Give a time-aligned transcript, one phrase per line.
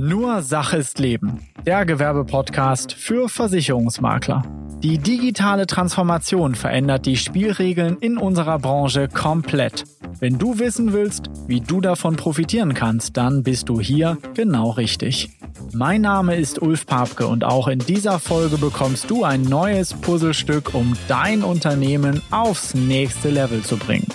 [0.00, 1.46] Nur Sache ist Leben.
[1.66, 4.42] Der Gewerbepodcast für Versicherungsmakler.
[4.82, 9.84] Die digitale Transformation verändert die Spielregeln in unserer Branche komplett.
[10.18, 15.36] Wenn du wissen willst, wie du davon profitieren kannst, dann bist du hier genau richtig.
[15.74, 20.72] Mein Name ist Ulf Papke und auch in dieser Folge bekommst du ein neues Puzzlestück,
[20.72, 24.08] um dein Unternehmen aufs nächste Level zu bringen.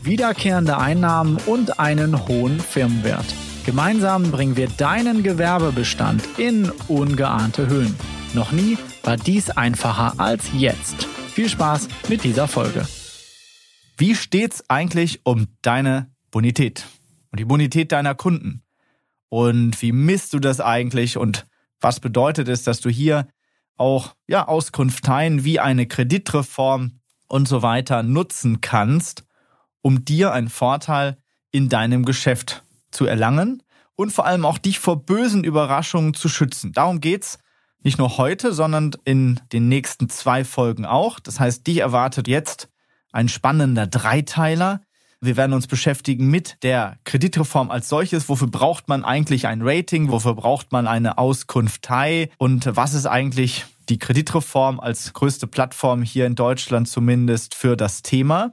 [0.00, 3.26] Wiederkehrende Einnahmen und einen hohen Firmenwert.
[3.64, 7.96] Gemeinsam bringen wir deinen Gewerbebestand in ungeahnte Höhen.
[8.34, 11.04] Noch nie war dies einfacher als jetzt.
[11.04, 12.86] Viel Spaß mit dieser Folge.
[13.96, 16.84] Wie steht's eigentlich um deine Bonität
[17.30, 18.62] und die Bonität deiner Kunden?
[19.30, 21.46] Und wie misst du das eigentlich und
[21.80, 23.28] was bedeutet es, dass du hier
[23.76, 29.24] auch ja Auskunfteien wie eine Kreditreform und so weiter nutzen kannst,
[29.80, 31.16] um dir einen Vorteil
[31.50, 32.63] in deinem Geschäft
[32.94, 33.62] zu erlangen
[33.96, 36.72] und vor allem auch dich vor bösen Überraschungen zu schützen.
[36.72, 37.38] Darum geht's
[37.82, 41.20] nicht nur heute, sondern in den nächsten zwei Folgen auch.
[41.20, 42.68] Das heißt, dich erwartet jetzt
[43.12, 44.80] ein spannender Dreiteiler.
[45.20, 48.28] Wir werden uns beschäftigen mit der Kreditreform als solches.
[48.28, 50.10] Wofür braucht man eigentlich ein Rating?
[50.10, 52.30] Wofür braucht man eine Auskunftei?
[52.38, 58.02] Und was ist eigentlich die Kreditreform als größte Plattform hier in Deutschland zumindest für das
[58.02, 58.52] Thema?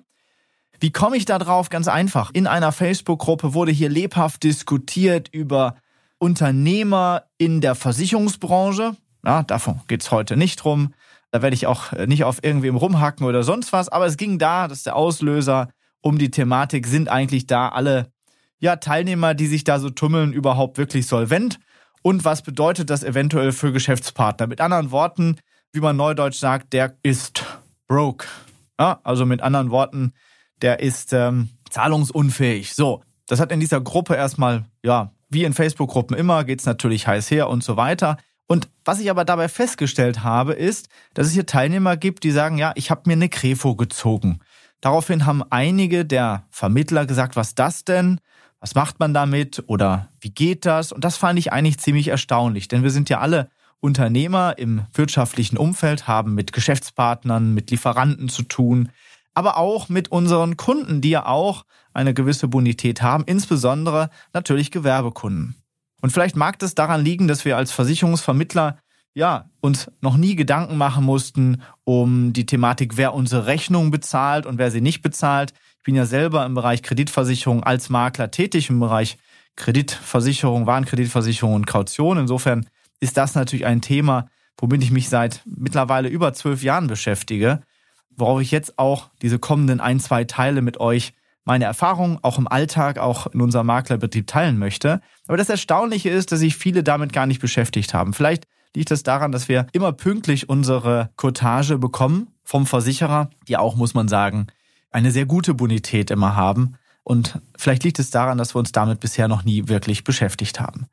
[0.81, 1.69] Wie komme ich da drauf?
[1.69, 2.31] Ganz einfach.
[2.33, 5.75] In einer Facebook-Gruppe wurde hier lebhaft diskutiert über
[6.17, 8.97] Unternehmer in der Versicherungsbranche.
[9.23, 10.95] Ja, davon geht's heute nicht drum.
[11.29, 13.89] Da werde ich auch nicht auf irgendwem rumhacken oder sonst was.
[13.89, 15.69] Aber es ging da, das ist der Auslöser
[16.01, 18.11] um die Thematik, sind eigentlich da alle
[18.57, 21.59] ja, Teilnehmer, die sich da so tummeln, überhaupt wirklich solvent?
[22.01, 24.47] Und was bedeutet das eventuell für Geschäftspartner?
[24.47, 25.37] Mit anderen Worten,
[25.73, 27.45] wie man neudeutsch sagt, der ist
[27.87, 28.25] broke.
[28.79, 30.13] Ja, also mit anderen Worten,
[30.61, 32.73] der ist ähm, zahlungsunfähig.
[32.73, 37.31] So, das hat in dieser Gruppe erstmal, ja, wie in Facebook-Gruppen immer, geht's natürlich heiß
[37.31, 38.17] her und so weiter.
[38.47, 42.57] Und was ich aber dabei festgestellt habe, ist, dass es hier Teilnehmer gibt, die sagen,
[42.57, 44.39] ja, ich habe mir eine Krefo gezogen.
[44.81, 48.19] Daraufhin haben einige der Vermittler gesagt, was das denn?
[48.59, 49.63] Was macht man damit?
[49.67, 50.91] Oder wie geht das?
[50.91, 53.49] Und das fand ich eigentlich ziemlich erstaunlich, denn wir sind ja alle
[53.79, 58.89] Unternehmer im wirtschaftlichen Umfeld, haben mit Geschäftspartnern, mit Lieferanten zu tun
[59.33, 65.55] aber auch mit unseren Kunden, die ja auch eine gewisse Bonität haben, insbesondere natürlich Gewerbekunden.
[66.01, 68.77] Und vielleicht mag das daran liegen, dass wir als Versicherungsvermittler
[69.13, 74.57] ja, uns noch nie Gedanken machen mussten um die Thematik, wer unsere Rechnung bezahlt und
[74.57, 75.53] wer sie nicht bezahlt.
[75.79, 79.17] Ich bin ja selber im Bereich Kreditversicherung als Makler tätig, im Bereich
[79.57, 82.17] Kreditversicherung, Warenkreditversicherung und Kaution.
[82.17, 82.67] Insofern
[83.01, 84.27] ist das natürlich ein Thema,
[84.57, 87.61] womit ich mich seit mittlerweile über zwölf Jahren beschäftige
[88.15, 91.13] worauf ich jetzt auch diese kommenden ein, zwei Teile mit euch
[91.43, 95.01] meine Erfahrungen auch im Alltag, auch in unserem Maklerbetrieb teilen möchte.
[95.27, 98.13] Aber das Erstaunliche ist, dass sich viele damit gar nicht beschäftigt haben.
[98.13, 103.57] Vielleicht liegt es das daran, dass wir immer pünktlich unsere Cottage bekommen vom Versicherer, die
[103.57, 104.47] auch, muss man sagen,
[104.91, 106.75] eine sehr gute Bonität immer haben.
[107.03, 110.85] Und vielleicht liegt es daran, dass wir uns damit bisher noch nie wirklich beschäftigt haben.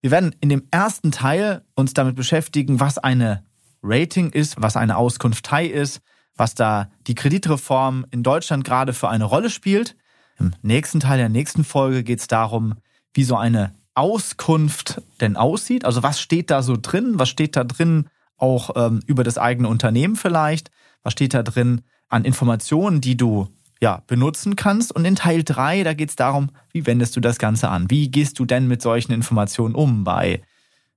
[0.00, 3.44] Wir werden in dem ersten Teil uns damit beschäftigen, was eine
[3.82, 6.00] Rating ist, was eine Auskunftei ist,
[6.36, 9.96] was da die Kreditreform in Deutschland gerade für eine Rolle spielt.
[10.38, 12.74] Im nächsten Teil der nächsten Folge geht es darum,
[13.12, 15.84] wie so eine Auskunft denn aussieht.
[15.84, 17.14] Also was steht da so drin?
[17.18, 18.06] Was steht da drin
[18.36, 20.70] auch ähm, über das eigene Unternehmen vielleicht?
[21.02, 23.48] Was steht da drin an Informationen, die du
[23.80, 24.90] ja benutzen kannst?
[24.92, 27.88] Und in Teil drei da geht es darum, wie wendest du das Ganze an?
[27.90, 30.42] Wie gehst du denn mit solchen Informationen um bei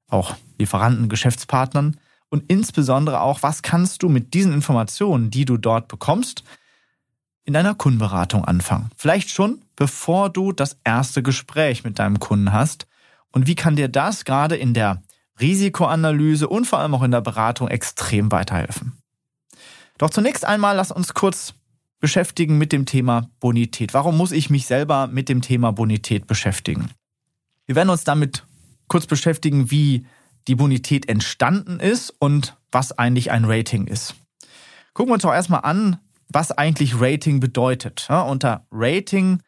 [0.08, 1.98] auch Lieferanten, Geschäftspartnern?
[2.30, 6.44] Und insbesondere auch, was kannst du mit diesen Informationen, die du dort bekommst,
[7.48, 8.90] in deiner Kundenberatung anfangen.
[8.98, 12.88] Vielleicht schon, bevor du das erste Gespräch mit deinem Kunden hast.
[13.32, 15.02] Und wie kann dir das gerade in der
[15.40, 18.98] Risikoanalyse und vor allem auch in der Beratung extrem weiterhelfen?
[19.98, 21.54] Doch zunächst einmal lass uns kurz
[22.00, 23.94] beschäftigen mit dem Thema Bonität.
[23.94, 26.90] Warum muss ich mich selber mit dem Thema Bonität beschäftigen?
[27.66, 28.46] Wir werden uns damit
[28.90, 30.06] kurz beschäftigen, wie
[30.48, 34.16] die Bonität entstanden ist und was eigentlich ein Rating ist.
[34.94, 35.98] Gucken wir uns doch erstmal an,
[36.30, 38.08] was eigentlich Rating bedeutet.
[38.10, 39.42] Ja, unter Rating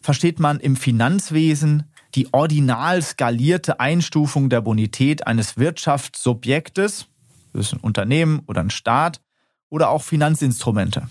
[0.00, 7.06] versteht man im Finanzwesen die ordinal skalierte Einstufung der Bonität eines Wirtschaftssubjektes,
[7.52, 9.20] das ist ein Unternehmen oder ein Staat,
[9.68, 11.08] oder auch Finanzinstrumente.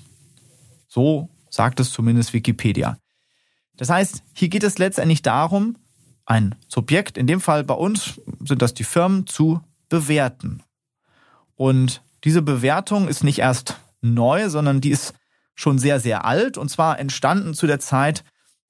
[0.88, 2.98] So sagt es zumindest Wikipedia.
[3.75, 5.75] Das heißt, hier geht es letztendlich darum,
[6.25, 10.63] ein Subjekt, in dem Fall bei uns sind das die Firmen, zu bewerten.
[11.55, 15.13] Und diese Bewertung ist nicht erst neu, sondern die ist
[15.55, 18.23] schon sehr, sehr alt und zwar entstanden zu der Zeit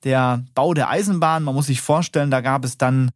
[0.04, 1.44] der Bau der Eisenbahn.
[1.44, 3.12] Man muss sich vorstellen, da gab es dann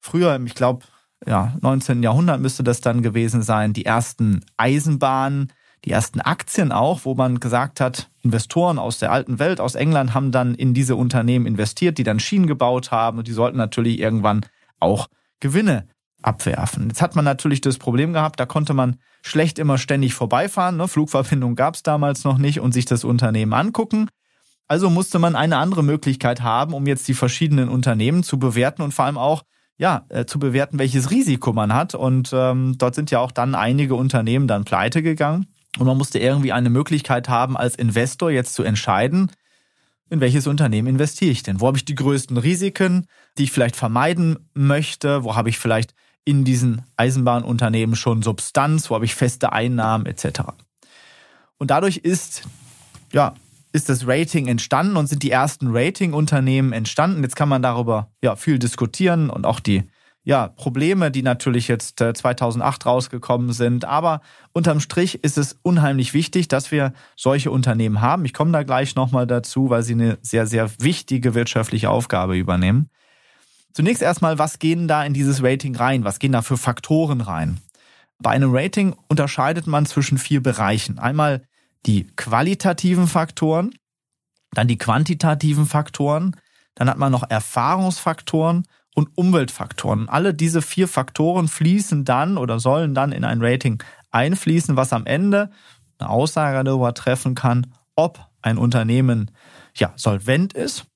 [0.00, 0.86] früher, ich glaube,
[1.26, 2.02] ja, 19.
[2.02, 5.52] Jahrhundert müsste das dann gewesen sein, die ersten Eisenbahnen,
[5.84, 10.12] die ersten Aktien auch, wo man gesagt hat, Investoren aus der alten Welt, aus England,
[10.12, 13.98] haben dann in diese Unternehmen investiert, die dann Schienen gebaut haben und die sollten natürlich
[13.98, 14.44] irgendwann
[14.78, 15.08] auch
[15.40, 15.86] Gewinne
[16.22, 16.88] abwerfen.
[16.88, 20.76] Jetzt hat man natürlich das Problem gehabt, da konnte man schlecht immer ständig vorbeifahren.
[20.76, 20.86] Ne?
[20.86, 24.08] Flugverbindung gab es damals noch nicht und sich das Unternehmen angucken.
[24.68, 28.92] Also musste man eine andere Möglichkeit haben, um jetzt die verschiedenen Unternehmen zu bewerten und
[28.92, 29.42] vor allem auch
[29.78, 31.94] ja, äh, zu bewerten, welches Risiko man hat.
[31.94, 35.46] Und ähm, dort sind ja auch dann einige Unternehmen dann pleite gegangen.
[35.78, 39.30] Und man musste irgendwie eine Möglichkeit haben, als Investor jetzt zu entscheiden,
[40.10, 41.60] in welches Unternehmen investiere ich denn?
[41.60, 43.06] Wo habe ich die größten Risiken,
[43.38, 45.22] die ich vielleicht vermeiden möchte?
[45.22, 45.94] Wo habe ich vielleicht
[46.24, 48.90] in diesen Eisenbahnunternehmen schon Substanz?
[48.90, 50.40] Wo habe ich feste Einnahmen etc.?
[51.58, 52.42] Und dadurch ist,
[53.12, 53.34] ja,
[53.72, 57.22] ist das Rating entstanden und sind die ersten Ratingunternehmen entstanden.
[57.22, 59.84] Jetzt kann man darüber ja viel diskutieren und auch die
[60.22, 63.84] ja, Probleme, die natürlich jetzt 2008 äh, rausgekommen sind.
[63.84, 64.20] Aber
[64.52, 68.24] unterm Strich ist es unheimlich wichtig, dass wir solche Unternehmen haben.
[68.26, 72.90] Ich komme da gleich nochmal dazu, weil sie eine sehr, sehr wichtige wirtschaftliche Aufgabe übernehmen.
[73.72, 76.04] Zunächst erstmal, was gehen da in dieses Rating rein?
[76.04, 77.58] Was gehen da für Faktoren rein?
[78.18, 80.98] Bei einem Rating unterscheidet man zwischen vier Bereichen.
[80.98, 81.42] Einmal
[81.86, 83.70] die qualitativen Faktoren,
[84.52, 86.36] dann die quantitativen Faktoren,
[86.74, 90.08] dann hat man noch Erfahrungsfaktoren und Umweltfaktoren.
[90.08, 95.06] Alle diese vier Faktoren fließen dann oder sollen dann in ein Rating einfließen, was am
[95.06, 95.50] Ende
[95.98, 99.30] eine Aussage darüber treffen kann, ob ein Unternehmen
[99.76, 100.86] ja solvent ist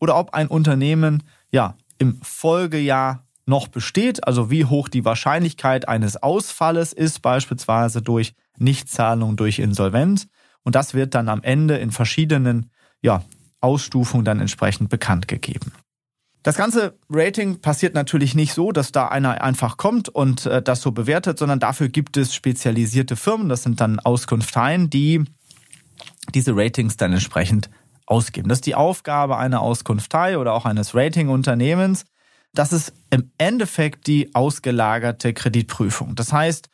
[0.00, 6.22] oder ob ein Unternehmen ja im Folgejahr noch besteht, also wie hoch die Wahrscheinlichkeit eines
[6.22, 10.28] Ausfalles ist, beispielsweise durch Nichtzahlung, durch Insolvenz.
[10.64, 12.70] Und das wird dann am Ende in verschiedenen
[13.00, 13.24] ja,
[13.60, 15.72] Ausstufungen dann entsprechend bekannt gegeben.
[16.42, 20.80] Das ganze Rating passiert natürlich nicht so, dass da einer einfach kommt und äh, das
[20.80, 25.24] so bewertet, sondern dafür gibt es spezialisierte Firmen, das sind dann Auskunfteien, die
[26.34, 27.70] diese Ratings dann entsprechend
[28.06, 28.48] ausgeben.
[28.48, 32.04] Das ist die Aufgabe einer Auskunftei oder auch eines Ratingunternehmens.
[32.54, 36.14] Das ist im Endeffekt die ausgelagerte Kreditprüfung.
[36.14, 36.68] Das heißt,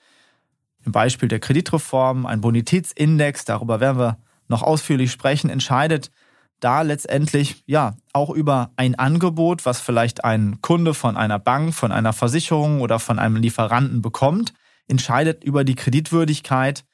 [0.85, 4.19] im Beispiel der Kreditreform, ein Bonitätsindex, darüber werden wir
[4.49, 6.11] noch ausführlich sprechen, entscheidet,
[6.65, 11.93] da letztendlich ja auch über ein Angebot, was vielleicht ein Kunde von einer Bank, von
[11.93, 14.55] einer Versicherung oder von einem Lieferanten bekommt,
[14.89, 16.85] entscheidet über die Kreditwürdigkeit.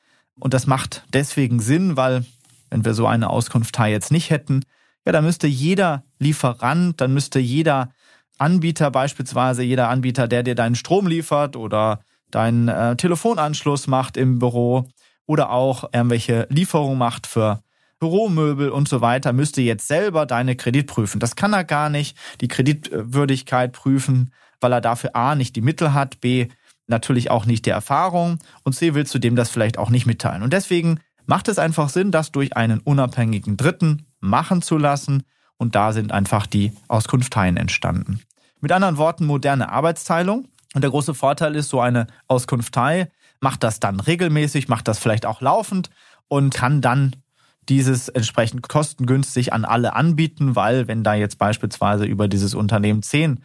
[0.41, 2.25] Und das macht deswegen Sinn, weil
[2.71, 4.65] wenn wir so eine Auskunft jetzt nicht hätten,
[5.07, 7.93] ja, dann müsste jeder Lieferant, dann müsste jeder
[8.39, 12.01] Anbieter beispielsweise, jeder Anbieter, der dir deinen Strom liefert oder
[12.31, 14.89] deinen äh, Telefonanschluss macht im Büro
[15.27, 17.63] oder auch irgendwelche Lieferungen macht für
[18.01, 21.21] Büromöbel und so weiter, müsste jetzt selber deine Kredit prüfen.
[21.21, 25.95] Das kann er gar nicht, die Kreditwürdigkeit prüfen, weil er dafür A nicht die Mittel
[25.95, 26.49] hat, B
[26.87, 30.43] natürlich auch nicht die Erfahrung und C will zudem das vielleicht auch nicht mitteilen.
[30.43, 35.23] Und deswegen macht es einfach Sinn, das durch einen unabhängigen Dritten machen zu lassen
[35.57, 38.21] und da sind einfach die Auskunfteien entstanden.
[38.61, 40.49] Mit anderen Worten, moderne Arbeitsteilung.
[40.75, 43.11] Und der große Vorteil ist, so eine Auskunftei
[43.41, 45.91] macht das dann regelmäßig, macht das vielleicht auch laufend
[46.29, 47.17] und kann dann
[47.69, 53.45] dieses entsprechend kostengünstig an alle anbieten, weil wenn da jetzt beispielsweise über dieses Unternehmen zehn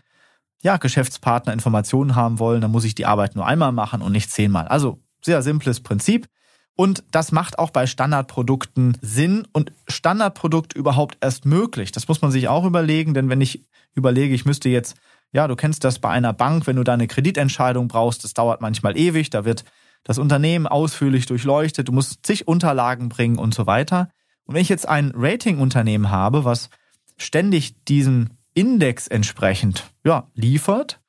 [0.64, 4.32] ja, Geschäftspartner Informationen haben wollen, dann muss ich die Arbeit nur einmal machen und nicht
[4.32, 4.68] zehnmal.
[4.68, 6.28] Also sehr simples Prinzip.
[6.76, 11.92] Und das macht auch bei Standardprodukten Sinn und Standardprodukt überhaupt erst möglich.
[11.92, 13.64] Das muss man sich auch überlegen, denn wenn ich
[13.94, 14.98] überlege, ich müsste jetzt,
[15.32, 18.60] ja, du kennst das bei einer Bank, wenn du da eine Kreditentscheidung brauchst, das dauert
[18.60, 19.64] manchmal ewig, da wird
[20.06, 24.10] das Unternehmen ausführlich durchleuchtet, du musst zig Unterlagen bringen und so weiter.
[24.46, 26.70] Und wenn ich jetzt ein Ratingunternehmen habe, was
[27.18, 31.02] ständig diesen Index entsprechend ja, liefert,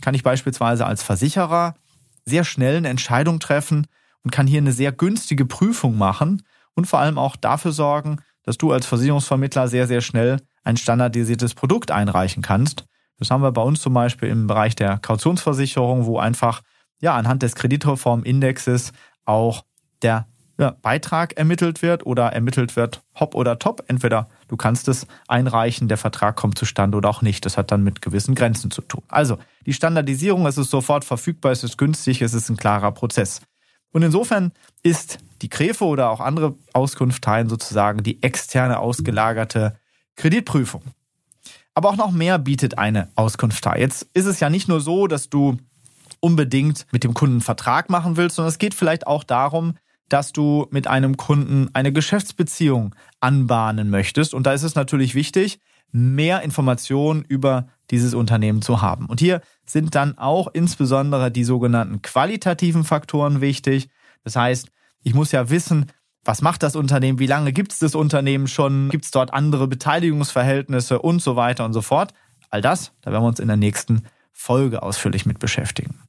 [0.00, 1.74] kann ich beispielsweise als Versicherer
[2.24, 3.88] sehr schnell eine Entscheidung treffen
[4.22, 6.42] und kann hier eine sehr günstige Prüfung machen
[6.74, 11.54] und vor allem auch dafür sorgen, dass du als Versicherungsvermittler sehr, sehr schnell ein standardisiertes
[11.54, 12.84] Produkt einreichen kannst.
[13.18, 16.62] Das haben wir bei uns zum Beispiel im Bereich der Kautionsversicherung, wo einfach
[17.00, 18.92] ja, anhand des Kreditreformindexes
[19.24, 19.64] auch
[20.02, 20.26] der
[20.58, 23.84] ja, Beitrag ermittelt wird oder ermittelt wird hopp oder top.
[23.86, 27.46] Entweder du kannst es einreichen, der Vertrag kommt zustande oder auch nicht.
[27.46, 29.02] Das hat dann mit gewissen Grenzen zu tun.
[29.08, 33.40] Also die Standardisierung, es ist sofort verfügbar, es ist günstig, es ist ein klarer Prozess.
[33.92, 34.52] Und insofern
[34.82, 39.78] ist die Gräfe oder auch andere Auskunftteilen sozusagen die externe ausgelagerte
[40.16, 40.82] Kreditprüfung.
[41.74, 43.78] Aber auch noch mehr bietet eine Auskunftei.
[43.78, 45.56] Jetzt ist es ja nicht nur so, dass du
[46.20, 49.74] unbedingt mit dem Kunden einen Vertrag machen willst, sondern es geht vielleicht auch darum,
[50.08, 54.34] dass du mit einem Kunden eine Geschäftsbeziehung anbahnen möchtest.
[54.34, 55.60] Und da ist es natürlich wichtig,
[55.92, 59.06] mehr Informationen über dieses Unternehmen zu haben.
[59.06, 63.88] Und hier sind dann auch insbesondere die sogenannten qualitativen Faktoren wichtig.
[64.24, 64.68] Das heißt,
[65.02, 65.86] ich muss ja wissen,
[66.24, 69.66] was macht das Unternehmen, wie lange gibt es das Unternehmen schon, gibt es dort andere
[69.66, 72.12] Beteiligungsverhältnisse und so weiter und so fort.
[72.50, 76.07] All das, da werden wir uns in der nächsten Folge ausführlich mit beschäftigen.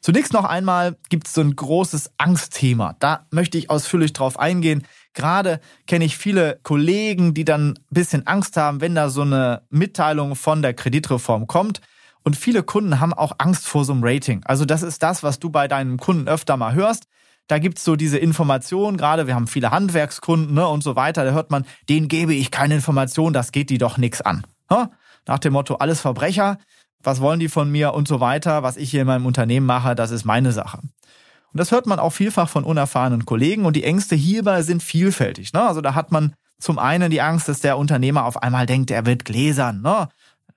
[0.00, 2.94] Zunächst noch einmal gibt es so ein großes Angstthema.
[3.00, 4.86] Da möchte ich ausführlich drauf eingehen.
[5.12, 9.62] Gerade kenne ich viele Kollegen, die dann ein bisschen Angst haben, wenn da so eine
[9.70, 11.80] Mitteilung von der Kreditreform kommt.
[12.22, 14.42] Und viele Kunden haben auch Angst vor so einem Rating.
[14.44, 17.08] Also das ist das, was du bei deinem Kunden öfter mal hörst.
[17.48, 21.30] Da gibt's so diese Informationen, gerade wir haben viele Handwerkskunden ne, und so weiter, da
[21.30, 24.46] hört man, denen gebe ich keine Information, das geht die doch nix an.
[24.70, 24.90] Ha?
[25.26, 26.58] Nach dem Motto, alles Verbrecher,
[27.02, 29.94] was wollen die von mir und so weiter, was ich hier in meinem Unternehmen mache,
[29.94, 30.78] das ist meine Sache.
[30.78, 35.52] Und das hört man auch vielfach von unerfahrenen Kollegen und die Ängste hierbei sind vielfältig.
[35.52, 35.62] Ne?
[35.62, 39.06] Also da hat man zum einen die Angst, dass der Unternehmer auf einmal denkt, er
[39.06, 40.08] wird gläsern, ne?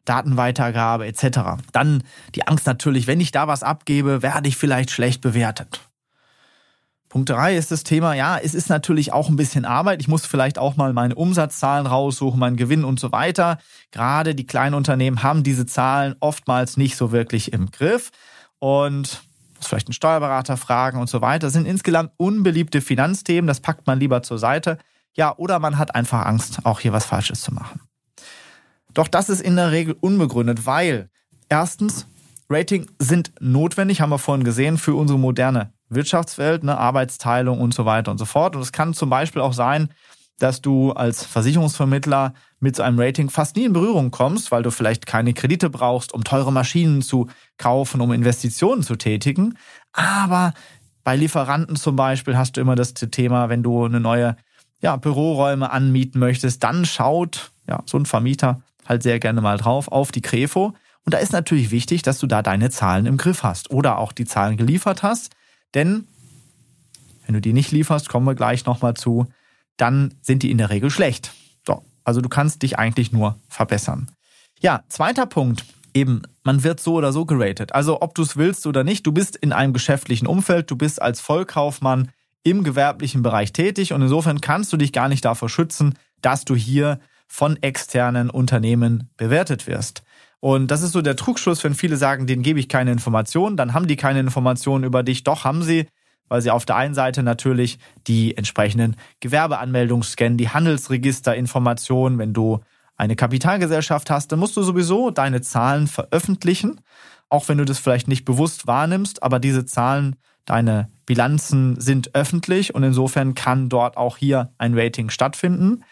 [0.06, 1.62] Datenweitergabe etc.
[1.74, 5.80] Dann die Angst natürlich, wenn ich da was abgebe, werde ich vielleicht schlecht bewertet.
[7.12, 10.00] Punkt drei ist das Thema, ja, es ist natürlich auch ein bisschen Arbeit.
[10.00, 13.58] Ich muss vielleicht auch mal meine Umsatzzahlen raussuchen, meinen Gewinn und so weiter.
[13.92, 18.12] Gerade die kleinen Unternehmen haben diese Zahlen oftmals nicht so wirklich im Griff
[18.60, 19.24] und
[19.58, 21.48] muss vielleicht einen Steuerberater fragen und so weiter.
[21.48, 24.78] Das sind insgesamt unbeliebte Finanzthemen, das packt man lieber zur Seite.
[25.14, 27.82] Ja, oder man hat einfach Angst, auch hier was Falsches zu machen.
[28.94, 31.10] Doch das ist in der Regel unbegründet, weil
[31.50, 32.08] erstens,
[32.50, 37.86] Rating sind notwendig, haben wir vorhin gesehen, für unsere moderne Wirtschaftswelt, ne, Arbeitsteilung und so
[37.86, 38.56] weiter und so fort.
[38.56, 39.90] Und es kann zum Beispiel auch sein,
[40.40, 44.72] dass du als Versicherungsvermittler mit so einem Rating fast nie in Berührung kommst, weil du
[44.72, 49.58] vielleicht keine Kredite brauchst, um teure Maschinen zu kaufen, um Investitionen zu tätigen.
[49.94, 50.54] Aber
[51.04, 54.36] bei Lieferanten zum Beispiel hast du immer das Thema, wenn du eine neue
[54.82, 59.88] ja, Büroräume anmieten möchtest, dann schaut ja, so ein Vermieter halt sehr gerne mal drauf
[59.90, 60.74] auf die Krefo.
[61.06, 64.12] Und da ist natürlich wichtig, dass du da deine Zahlen im Griff hast oder auch
[64.12, 65.36] die Zahlen geliefert hast.
[65.74, 66.08] Denn
[67.26, 69.28] wenn du die nicht lieferst, kommen wir gleich nochmal zu,
[69.78, 71.34] dann sind die in der Regel schlecht.
[71.66, 74.12] So, also du kannst dich eigentlich nur verbessern.
[74.60, 77.74] Ja, zweiter Punkt, eben, man wird so oder so geratet.
[77.74, 81.02] Also ob du es willst oder nicht, du bist in einem geschäftlichen Umfeld, du bist
[81.02, 82.10] als Vollkaufmann
[82.44, 86.56] im gewerblichen Bereich tätig und insofern kannst du dich gar nicht davor schützen, dass du
[86.56, 90.04] hier von externen Unternehmen bewertet wirst.
[90.42, 93.74] Und das ist so der Trugschluss, wenn viele sagen, denen gebe ich keine Informationen, dann
[93.74, 95.24] haben die keine Informationen über dich.
[95.24, 95.86] Doch haben sie,
[96.28, 102.18] weil sie auf der einen Seite natürlich die entsprechenden Gewerbeanmeldungen scannen, die Handelsregisterinformationen.
[102.18, 102.60] Wenn du
[102.98, 106.82] eine Kapitalgesellschaft hast, dann musst du sowieso deine Zahlen veröffentlichen,
[107.30, 112.74] auch wenn du das vielleicht nicht bewusst wahrnimmst, aber diese Zahlen, deine Bilanzen sind öffentlich
[112.74, 115.84] und insofern kann dort auch hier ein Rating stattfinden.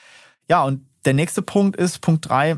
[0.50, 2.58] Ja, und der nächste Punkt ist Punkt drei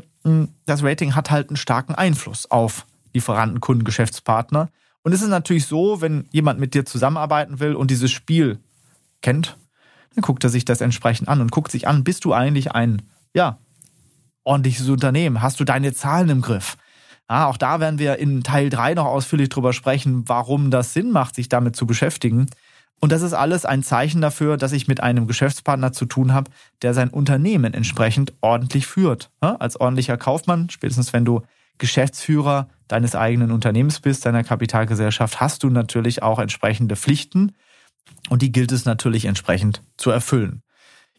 [0.66, 4.68] das Rating hat halt einen starken Einfluss auf Lieferanten, Kunden, Geschäftspartner.
[5.02, 8.60] Und es ist natürlich so, wenn jemand mit dir zusammenarbeiten will und dieses Spiel
[9.20, 9.56] kennt,
[10.14, 13.02] dann guckt er sich das entsprechend an und guckt sich an, bist du eigentlich ein,
[13.34, 13.58] ja,
[14.44, 15.42] ordentliches Unternehmen?
[15.42, 16.76] Hast du deine Zahlen im Griff?
[17.30, 21.10] Ja, auch da werden wir in Teil 3 noch ausführlich drüber sprechen, warum das Sinn
[21.10, 22.46] macht, sich damit zu beschäftigen.
[23.02, 26.52] Und das ist alles ein Zeichen dafür, dass ich mit einem Geschäftspartner zu tun habe,
[26.82, 29.28] der sein Unternehmen entsprechend ordentlich führt.
[29.40, 31.42] Als ordentlicher Kaufmann, spätestens wenn du
[31.78, 37.56] Geschäftsführer deines eigenen Unternehmens bist, deiner Kapitalgesellschaft, hast du natürlich auch entsprechende Pflichten
[38.28, 40.62] und die gilt es natürlich entsprechend zu erfüllen.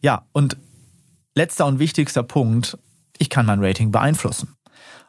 [0.00, 0.56] Ja, und
[1.34, 2.78] letzter und wichtigster Punkt,
[3.18, 4.56] ich kann mein Rating beeinflussen.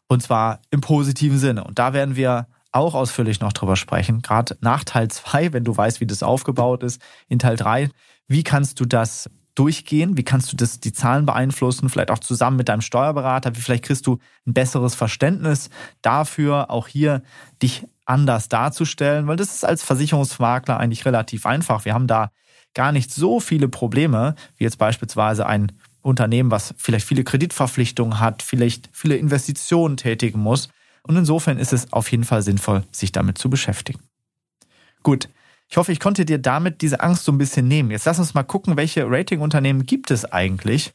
[0.10, 1.64] Und zwar im positiven Sinne.
[1.64, 4.22] Und da werden wir auch ausführlich noch drüber sprechen.
[4.22, 7.02] Gerade nach Teil 2, wenn du weißt, wie das aufgebaut ist.
[7.30, 7.90] In Teil 3,
[8.28, 10.18] wie kannst du das durchgehen?
[10.18, 11.90] Wie kannst du das, die Zahlen beeinflussen?
[11.90, 13.56] Vielleicht auch zusammen mit deinem Steuerberater.
[13.56, 15.70] Wie vielleicht kriegst du ein besseres Verständnis
[16.02, 17.24] dafür, auch hier
[17.62, 21.86] dich anders darzustellen, weil das ist als Versicherungsmakler eigentlich relativ einfach.
[21.86, 22.30] Wir haben da
[22.74, 28.44] gar nicht so viele Probleme, wie jetzt beispielsweise ein Unternehmen, was vielleicht viele Kreditverpflichtungen hat,
[28.44, 30.70] vielleicht viele Investitionen tätigen muss.
[31.08, 34.00] Und insofern ist es auf jeden Fall sinnvoll, sich damit zu beschäftigen.
[35.04, 35.30] Gut,
[35.70, 37.92] ich hoffe, ich konnte dir damit diese Angst so ein bisschen nehmen.
[37.92, 40.94] Jetzt lass uns mal gucken, welche Ratingunternehmen gibt es eigentlich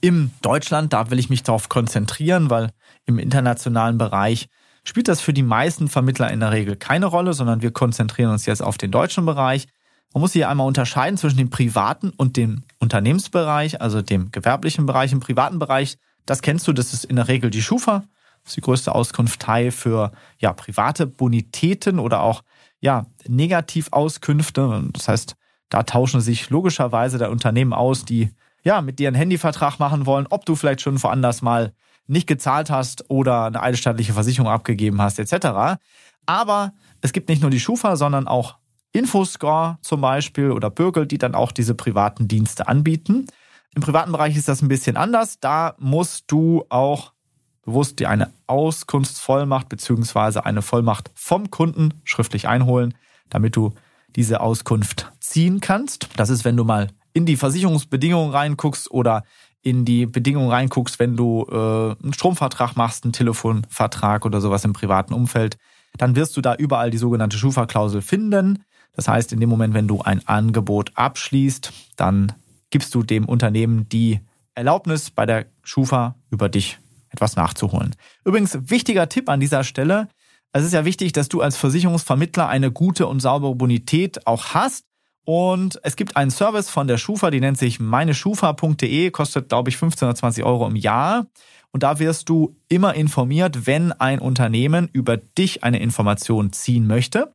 [0.00, 0.92] im Deutschland.
[0.92, 2.70] Da will ich mich darauf konzentrieren, weil
[3.06, 4.48] im internationalen Bereich
[4.84, 8.46] spielt das für die meisten Vermittler in der Regel keine Rolle, sondern wir konzentrieren uns
[8.46, 9.68] jetzt auf den deutschen Bereich.
[10.12, 15.12] Man muss hier einmal unterscheiden zwischen dem privaten und dem Unternehmensbereich, also dem gewerblichen Bereich.
[15.12, 18.04] Im privaten Bereich, das kennst du, das ist in der Regel die Schufa.
[18.44, 22.42] Ist die größte Auskunftei für ja, private Bonitäten oder auch
[22.80, 24.88] ja, Negativauskünfte.
[24.92, 25.36] Das heißt,
[25.68, 28.30] da tauschen sich logischerweise der Unternehmen aus, die
[28.64, 31.72] ja mit dir einen Handyvertrag machen wollen, ob du vielleicht schon woanders mal
[32.06, 35.78] nicht gezahlt hast oder eine eidesstattliche Versicherung abgegeben hast etc.
[36.26, 38.56] Aber es gibt nicht nur die Schufa, sondern auch
[38.92, 43.26] Infoscore zum Beispiel oder Bürgel, die dann auch diese privaten Dienste anbieten.
[43.74, 45.40] Im privaten Bereich ist das ein bisschen anders.
[45.40, 47.12] Da musst du auch
[47.62, 52.94] bewusst dir eine Auskunftsvollmacht beziehungsweise eine Vollmacht vom Kunden schriftlich einholen,
[53.30, 53.72] damit du
[54.16, 56.08] diese Auskunft ziehen kannst.
[56.16, 59.24] Das ist, wenn du mal in die Versicherungsbedingungen reinguckst oder
[59.62, 61.54] in die Bedingungen reinguckst, wenn du äh,
[62.02, 65.56] einen Stromvertrag machst, einen Telefonvertrag oder sowas im privaten Umfeld,
[65.96, 68.64] dann wirst du da überall die sogenannte Schufa-Klausel finden.
[68.94, 72.32] Das heißt, in dem Moment, wenn du ein Angebot abschließt, dann
[72.70, 74.20] gibst du dem Unternehmen die
[74.54, 76.78] Erlaubnis bei der Schufa über dich
[77.12, 77.94] etwas nachzuholen.
[78.24, 80.08] Übrigens, wichtiger Tipp an dieser Stelle.
[80.52, 84.84] Es ist ja wichtig, dass du als Versicherungsvermittler eine gute und saubere Bonität auch hast.
[85.24, 89.76] Und es gibt einen Service von der Schufa, die nennt sich meineschufa.de, kostet, glaube ich,
[89.76, 91.26] 15 oder 20 Euro im Jahr.
[91.70, 97.34] Und da wirst du immer informiert, wenn ein Unternehmen über dich eine Information ziehen möchte.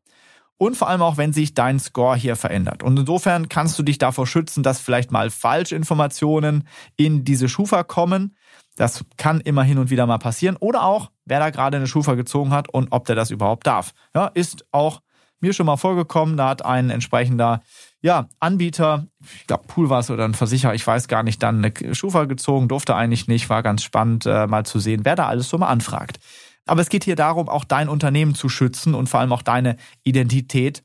[0.57, 2.81] Und vor allem auch, wenn sich dein Score hier verändert.
[2.81, 8.36] Und insofern kannst du dich davor schützen, dass vielleicht mal Falschinformationen in diese Schufa kommen.
[8.77, 10.55] Das kann immer hin und wieder mal passieren.
[10.55, 13.91] Oder auch, wer da gerade eine Schufa gezogen hat und ob der das überhaupt darf.
[14.15, 15.01] Ja, ist auch
[15.39, 16.38] mir schon mal vorgekommen.
[16.38, 17.62] Da hat ein entsprechender
[18.01, 21.65] ja, Anbieter, ich glaube Pool war es oder ein Versicherer, ich weiß gar nicht, dann
[21.65, 23.50] eine Schufa gezogen, durfte eigentlich nicht.
[23.50, 26.19] War ganz spannend äh, mal zu sehen, wer da alles so mal anfragt.
[26.67, 29.77] Aber es geht hier darum, auch dein Unternehmen zu schützen und vor allem auch deine
[30.03, 30.84] Identität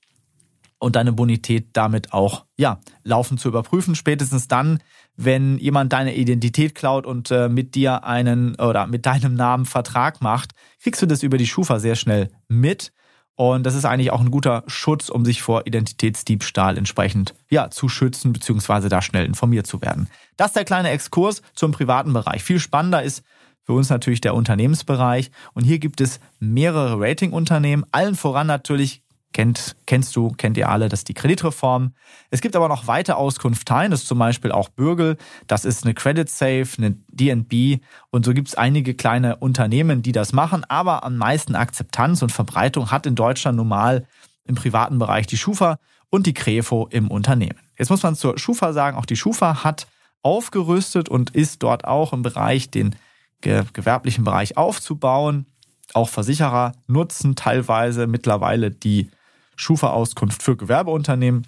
[0.83, 3.95] und deine Bonität damit auch, ja, laufend zu überprüfen.
[3.95, 4.81] Spätestens dann,
[5.17, 10.21] wenn jemand deine Identität klaut und äh, mit dir einen oder mit deinem Namen Vertrag
[10.21, 12.93] macht, kriegst du das über die Schufa sehr schnell mit.
[13.37, 17.89] Und das ist eigentlich auch ein guter Schutz, um sich vor Identitätsdiebstahl entsprechend ja, zu
[17.89, 20.09] schützen, beziehungsweise da schnell informiert zu werden.
[20.37, 22.43] Das ist der kleine Exkurs zum privaten Bereich.
[22.43, 23.23] Viel spannender ist
[23.63, 25.31] für uns natürlich der Unternehmensbereich.
[25.55, 29.02] Und hier gibt es mehrere Ratingunternehmen, allen voran natürlich
[29.33, 31.93] kennt, kennst du, kennt ihr alle, das ist die Kreditreform.
[32.31, 35.17] Es gibt aber noch weitere Auskunfteien, das ist zum Beispiel auch Bürgel,
[35.47, 40.13] das ist eine Credit Safe, eine DNB und so gibt es einige kleine Unternehmen, die
[40.13, 44.07] das machen, aber am meisten Akzeptanz und Verbreitung hat in Deutschland normal
[44.45, 45.79] im privaten Bereich die Schufa
[46.11, 47.59] und die Krefo im Unternehmen.
[47.79, 49.87] Jetzt muss man zur Schufa sagen, auch die Schufa hat
[50.23, 52.95] aufgerüstet und ist dort auch im Bereich den
[53.41, 55.47] gewerblichen Bereich aufzubauen.
[55.95, 59.11] Auch Versicherer nutzen teilweise mittlerweile die
[59.57, 61.47] Schufa-Auskunft für Gewerbeunternehmen.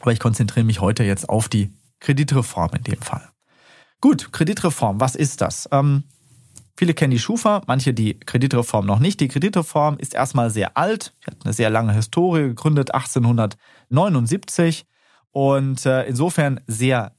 [0.00, 3.28] Aber ich konzentriere mich heute jetzt auf die Kreditreform in dem Fall.
[4.00, 5.68] Gut, Kreditreform, was ist das?
[5.72, 6.04] Ähm,
[6.76, 9.20] viele kennen die Schufa, manche die Kreditreform noch nicht.
[9.20, 14.86] Die Kreditreform ist erstmal sehr alt, hat eine sehr lange Historie, gegründet 1879
[15.32, 17.12] und äh, insofern sehr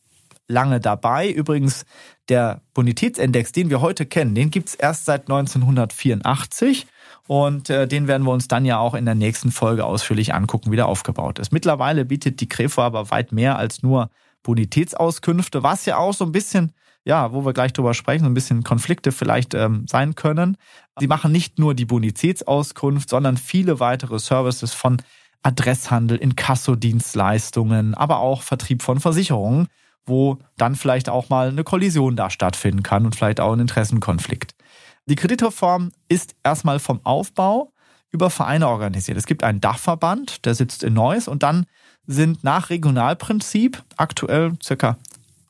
[0.48, 1.32] lange dabei.
[1.32, 1.86] Übrigens,
[2.30, 6.88] der Bonitätsindex, den wir heute kennen, den gibt es erst seit 1984.
[7.32, 10.70] Und äh, den werden wir uns dann ja auch in der nächsten Folge ausführlich angucken,
[10.70, 11.54] wie der aufgebaut ist.
[11.54, 14.10] Mittlerweile bietet die Krefo aber weit mehr als nur
[14.44, 16.74] Bonitätsauskünfte, was ja auch so ein bisschen,
[17.06, 20.58] ja, wo wir gleich drüber sprechen, so ein bisschen Konflikte vielleicht ähm, sein können.
[21.00, 25.02] Sie machen nicht nur die Bonitätsauskunft, sondern viele weitere Services von
[25.42, 29.70] Adresshandel, Inkassodienstleistungen, aber auch Vertrieb von Versicherungen
[30.06, 34.56] wo dann vielleicht auch mal eine Kollision da stattfinden kann und vielleicht auch ein Interessenkonflikt.
[35.06, 37.74] Die Kreditreform ist erstmal vom Aufbau
[38.12, 39.18] über Vereine organisiert.
[39.18, 41.66] Es gibt einen Dachverband, der sitzt in Neuss und dann
[42.06, 44.98] sind nach Regionalprinzip aktuell circa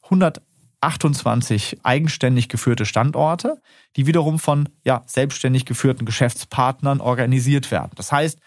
[0.04, 3.62] 128 eigenständig geführte Standorte,
[3.96, 7.92] die wiederum von ja, selbstständig geführten Geschäftspartnern organisiert werden.
[7.96, 8.40] Das heißt,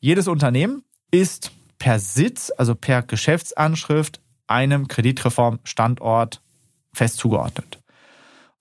[0.00, 6.40] jedes Unternehmen ist per Sitz, also per Geschäftsanschrift einem Kreditreformstandort
[6.92, 7.81] fest zugeordnet.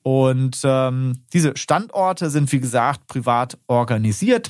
[0.04, 4.50] Und ähm, diese Standorte sind, wie gesagt, privat organisiert.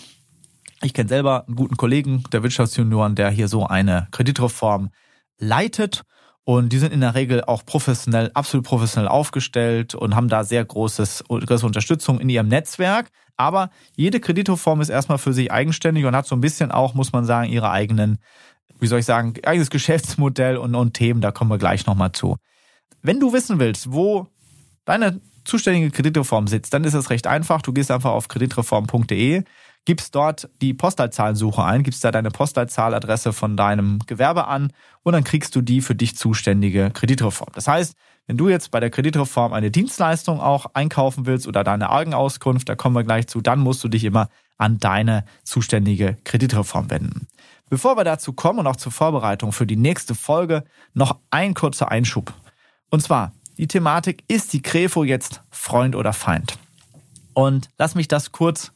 [0.82, 4.90] Ich kenne selber einen guten Kollegen der Wirtschaftsjunioren, der hier so eine Kreditreform
[5.38, 6.04] leitet.
[6.44, 10.66] Und die sind in der Regel auch professionell, absolut professionell aufgestellt und haben da sehr
[10.66, 13.10] großes, große Unterstützung in ihrem Netzwerk.
[13.38, 17.14] Aber jede Kreditreform ist erstmal für sich eigenständig und hat so ein bisschen auch, muss
[17.14, 18.18] man sagen, ihre eigenen
[18.82, 22.38] wie soll ich sagen, eigenes Geschäftsmodell und, und Themen, da kommen wir gleich nochmal zu.
[23.04, 24.28] Wenn du wissen willst, wo
[24.86, 27.62] deine zuständige Kreditreform sitzt, dann ist es recht einfach.
[27.62, 29.44] Du gehst einfach auf kreditreform.de,
[29.86, 34.72] gibst dort die Postleitzahlensuche ein, gibst da deine Postleitzahladresse von deinem Gewerbe an
[35.04, 37.50] und dann kriegst du die für dich zuständige Kreditreform.
[37.54, 37.96] Das heißt,
[38.28, 42.76] wenn du jetzt bei der Kreditreform eine Dienstleistung auch einkaufen willst oder deine Augenauskunft, da
[42.76, 47.28] kommen wir gleich zu, dann musst du dich immer an deine zuständige Kreditreform wenden.
[47.70, 51.90] Bevor wir dazu kommen und auch zur Vorbereitung für die nächste Folge, noch ein kurzer
[51.90, 52.34] Einschub.
[52.90, 56.58] Und zwar, die Thematik, ist die Krefo jetzt Freund oder Feind?
[57.34, 58.72] Und lass mich das kurz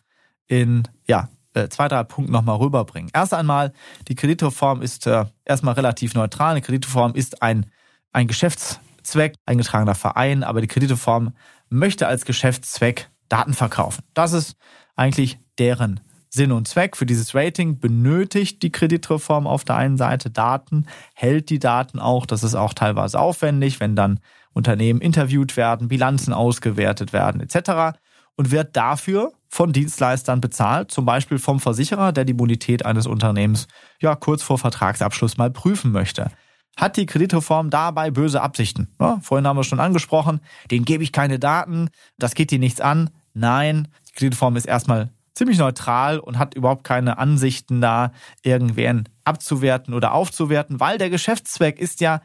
[0.48, 3.10] in ja, äh, zwei, drei Punkten nochmal rüberbringen.
[3.14, 3.74] Erst einmal,
[4.08, 6.52] die Kreditreform ist äh, erstmal relativ neutral.
[6.52, 7.66] Eine Kreditreform ist ein,
[8.12, 11.34] ein Geschäftszweck, eingetragener Verein, aber die Kreditreform
[11.70, 14.04] möchte als Geschäftszweck Daten verkaufen.
[14.14, 14.56] Das ist
[14.96, 16.00] eigentlich deren
[16.36, 16.96] Sinn und Zweck.
[16.96, 22.26] Für dieses Rating benötigt die Kreditreform auf der einen Seite Daten, hält die Daten auch.
[22.26, 24.20] Das ist auch teilweise aufwendig, wenn dann
[24.54, 27.98] Unternehmen interviewt werden, Bilanzen ausgewertet werden etc.
[28.36, 33.68] und wird dafür von Dienstleistern bezahlt, zum Beispiel vom Versicherer, der die Bonität eines Unternehmens
[34.02, 36.32] ja kurz vor Vertragsabschluss mal prüfen möchte.
[36.76, 38.94] Hat die Kreditreform dabei böse Absichten?
[39.00, 42.82] Ja, vorhin haben wir schon angesprochen, denen gebe ich keine Daten, das geht dir nichts
[42.82, 43.10] an.
[43.34, 49.94] Nein, die Kreditreform ist erstmal ziemlich neutral und hat überhaupt keine Ansichten da, irgendwen abzuwerten
[49.94, 52.22] oder aufzuwerten, weil der Geschäftszweck ist ja,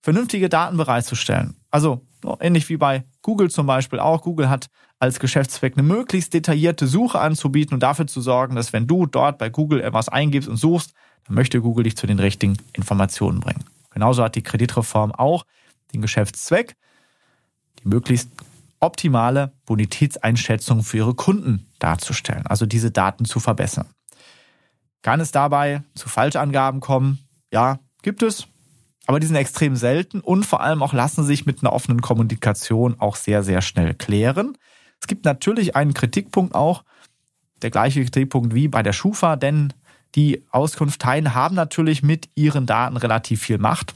[0.00, 1.56] vernünftige Daten bereitzustellen.
[1.70, 2.00] Also
[2.40, 4.22] ähnlich wie bei Google zum Beispiel auch.
[4.22, 8.86] Google hat als Geschäftszweck eine möglichst detaillierte Suche anzubieten und dafür zu sorgen, dass wenn
[8.86, 10.92] du dort bei Google etwas eingibst und suchst,
[11.26, 13.64] dann möchte Google dich zu den richtigen Informationen bringen.
[13.90, 15.44] Genauso hat die Kreditreform auch
[15.92, 16.76] den Geschäftszweck,
[17.82, 18.30] die möglichst
[18.80, 23.88] optimale Bonitätseinschätzung für ihre Kunden darzustellen, also diese Daten zu verbessern.
[25.02, 27.18] Kann es dabei zu Falschangaben kommen?
[27.52, 28.46] Ja, gibt es,
[29.06, 33.00] aber die sind extrem selten und vor allem auch lassen sich mit einer offenen Kommunikation
[33.00, 34.56] auch sehr, sehr schnell klären.
[35.00, 36.84] Es gibt natürlich einen Kritikpunkt auch,
[37.62, 39.72] der gleiche Kritikpunkt wie bei der Schufa, denn
[40.14, 43.94] die Auskunfteien haben natürlich mit ihren Daten relativ viel Macht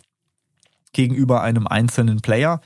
[0.93, 2.61] gegenüber einem einzelnen Player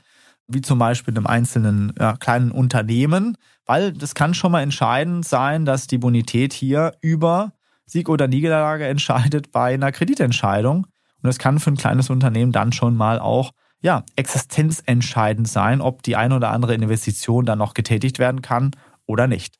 [0.47, 5.65] wie zum Beispiel einem einzelnen ja, kleinen Unternehmen, weil das kann schon mal entscheidend sein,
[5.65, 7.53] dass die Bonität hier über
[7.85, 10.85] Sieg oder Niederlage entscheidet bei einer Kreditentscheidung.
[10.85, 16.03] Und das kann für ein kleines Unternehmen dann schon mal auch ja, existenzentscheidend sein, ob
[16.03, 18.71] die eine oder andere Investition dann noch getätigt werden kann
[19.05, 19.55] oder nicht.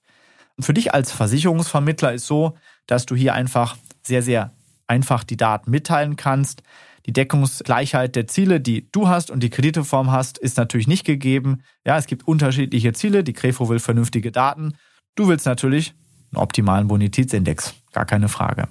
[0.55, 2.55] Und für dich als Versicherungsvermittler ist so,
[2.87, 4.51] dass du hier einfach sehr, sehr
[4.87, 6.63] einfach die Daten mitteilen kannst.
[7.07, 11.63] Die Deckungsgleichheit der Ziele, die du hast und die Krediteform hast, ist natürlich nicht gegeben.
[11.85, 13.23] Ja, es gibt unterschiedliche Ziele.
[13.23, 14.73] Die Krefo will vernünftige Daten.
[15.15, 15.93] Du willst natürlich
[16.33, 17.75] einen optimalen Bonitätsindex.
[17.93, 18.67] Gar keine Frage.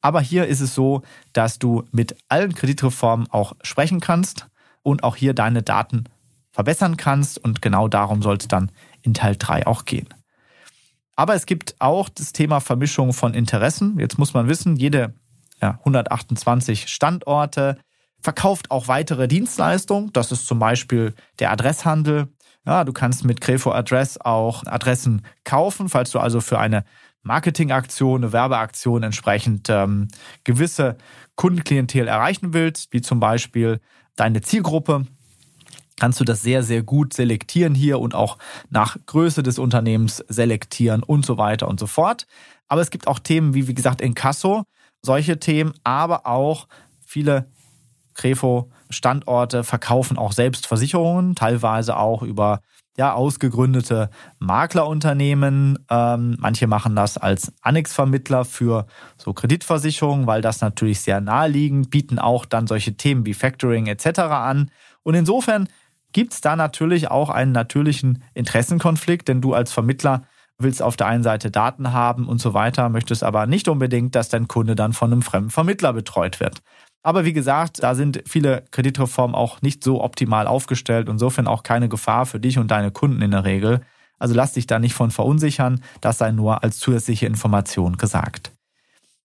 [0.00, 4.46] Aber hier ist es so, dass du mit allen Kreditreformen auch sprechen kannst
[4.82, 6.04] und auch hier deine Daten
[6.52, 7.38] verbessern kannst.
[7.38, 8.70] Und genau darum soll es dann
[9.02, 10.08] in Teil 3 auch gehen.
[11.16, 13.98] Aber es gibt auch das Thema Vermischung von Interessen.
[13.98, 15.12] Jetzt muss man wissen, jede
[15.60, 17.78] ja, 128 Standorte,
[18.22, 20.12] verkauft auch weitere Dienstleistungen.
[20.12, 22.28] Das ist zum Beispiel der Adresshandel.
[22.66, 26.84] Ja, du kannst mit Grefo Adress auch Adressen kaufen, falls du also für eine
[27.22, 30.08] Marketingaktion, eine Werbeaktion entsprechend ähm,
[30.44, 30.96] gewisse
[31.36, 33.80] Kundenklientel erreichen willst, wie zum Beispiel
[34.16, 35.06] deine Zielgruppe,
[35.98, 38.38] kannst du das sehr, sehr gut selektieren hier und auch
[38.70, 42.26] nach Größe des Unternehmens selektieren und so weiter und so fort.
[42.68, 44.64] Aber es gibt auch Themen wie, wie gesagt, Inkasso
[45.02, 46.68] solche Themen, aber auch
[47.04, 47.46] viele
[48.14, 52.60] Krefo-Standorte verkaufen auch selbst Versicherungen, teilweise auch über
[52.96, 54.10] ja, ausgegründete
[54.40, 55.78] Maklerunternehmen.
[55.88, 58.86] Ähm, manche machen das als Annex-Vermittler für
[59.16, 64.18] so Kreditversicherungen, weil das natürlich sehr naheliegend, bieten auch dann solche Themen wie Factoring etc.
[64.18, 64.70] an.
[65.02, 65.68] Und insofern
[66.12, 70.24] gibt es da natürlich auch einen natürlichen Interessenkonflikt, denn du als Vermittler
[70.62, 74.28] willst auf der einen Seite Daten haben und so weiter, möchtest aber nicht unbedingt, dass
[74.28, 76.62] dein Kunde dann von einem fremden Vermittler betreut wird.
[77.02, 81.88] Aber wie gesagt, da sind viele Kreditreformen auch nicht so optimal aufgestellt, insofern auch keine
[81.88, 83.80] Gefahr für dich und deine Kunden in der Regel.
[84.18, 88.52] Also lass dich da nicht von verunsichern, das sei nur als zusätzliche Information gesagt.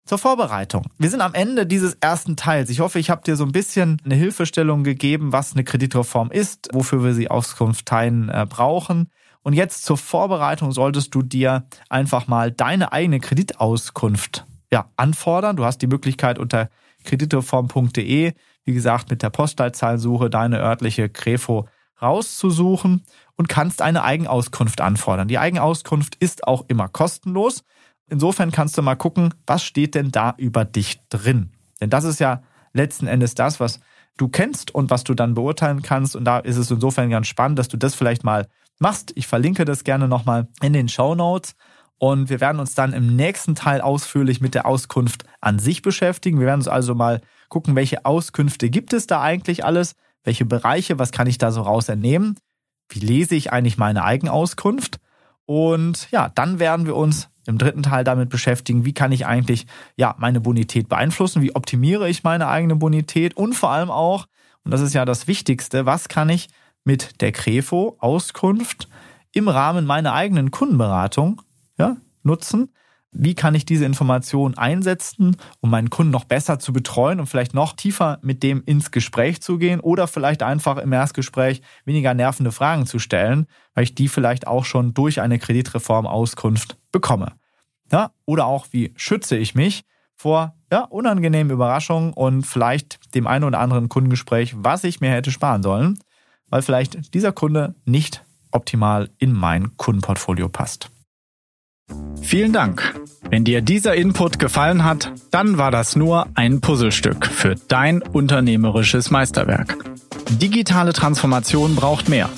[0.05, 0.85] Zur Vorbereitung.
[0.99, 2.69] Wir sind am Ende dieses ersten Teils.
[2.69, 6.69] Ich hoffe, ich habe dir so ein bisschen eine Hilfestellung gegeben, was eine Kreditreform ist,
[6.71, 9.09] wofür wir sie Auskunft teilen äh, brauchen.
[9.45, 15.55] Und jetzt zur Vorbereitung solltest du dir einfach mal deine eigene Kreditauskunft ja, anfordern.
[15.55, 16.71] Du hast die Möglichkeit unter
[17.03, 21.67] kreditreform.de, wie gesagt, mit der Postleitzahlsuche deine örtliche Krefo
[22.01, 23.03] rauszusuchen
[23.35, 25.27] und kannst eine Eigenauskunft anfordern.
[25.27, 27.63] Die Eigenauskunft ist auch immer kostenlos.
[28.09, 31.51] Insofern kannst du mal gucken, was steht denn da über dich drin?
[31.79, 32.41] Denn das ist ja
[32.73, 33.79] letzten Endes das, was
[34.17, 36.15] du kennst und was du dann beurteilen kannst.
[36.15, 38.47] Und da ist es insofern ganz spannend, dass du das vielleicht mal
[38.79, 39.11] machst.
[39.15, 41.55] Ich verlinke das gerne nochmal in den Show Notes.
[41.97, 46.39] Und wir werden uns dann im nächsten Teil ausführlich mit der Auskunft an sich beschäftigen.
[46.39, 50.99] Wir werden uns also mal gucken, welche Auskünfte gibt es da eigentlich alles, welche Bereiche,
[50.99, 52.37] was kann ich da so raus entnehmen,
[52.89, 54.99] wie lese ich eigentlich meine Eigenauskunft.
[55.45, 59.67] Und ja, dann werden wir uns im dritten Teil damit beschäftigen, wie kann ich eigentlich
[59.95, 64.25] ja meine Bonität beeinflussen, wie optimiere ich meine eigene Bonität und vor allem auch,
[64.63, 66.49] und das ist ja das Wichtigste, was kann ich
[66.83, 68.89] mit der Krefo Auskunft
[69.31, 71.41] im Rahmen meiner eigenen Kundenberatung
[71.77, 72.73] ja, nutzen?
[73.17, 77.53] Wie kann ich diese Information einsetzen, um meinen Kunden noch besser zu betreuen und vielleicht
[77.53, 82.51] noch tiefer mit dem ins Gespräch zu gehen oder vielleicht einfach im Erstgespräch weniger nervende
[82.51, 87.33] Fragen zu stellen, weil ich die vielleicht auch schon durch eine Kreditreform Auskunft bekomme.
[87.91, 89.83] Ja, oder auch, wie schütze ich mich
[90.15, 95.31] vor ja, unangenehmen Überraschungen und vielleicht dem einen oder anderen Kundengespräch, was ich mir hätte
[95.31, 95.99] sparen sollen,
[96.49, 100.89] weil vielleicht dieser Kunde nicht optimal in mein Kundenportfolio passt.
[102.25, 102.95] Vielen Dank.
[103.29, 109.11] Wenn dir dieser Input gefallen hat, dann war das nur ein Puzzlestück für dein unternehmerisches
[109.11, 109.77] Meisterwerk.
[110.41, 112.29] Digitale Transformation braucht mehr.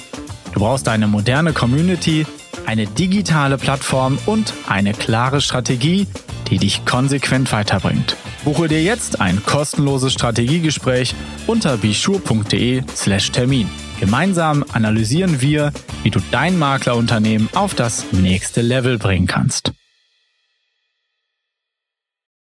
[0.54, 2.26] Du brauchst eine moderne Community,
[2.66, 6.08] eine digitale Plattform und eine klare Strategie,
[6.50, 8.18] die dich konsequent weiterbringt.
[8.44, 11.16] Buche dir jetzt ein kostenloses Strategiegespräch
[11.48, 13.70] unter bischur.de/slash Termin.
[14.00, 19.74] Gemeinsam analysieren wir, wie du dein Maklerunternehmen auf das nächste Level bringen kannst.